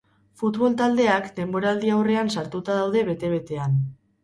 Futbol 0.43 0.77
taldeak 0.79 1.27
denboraldi-aurrean 1.41 2.33
sartuta 2.39 2.81
daude 2.81 3.07
bete-betean. 3.13 3.81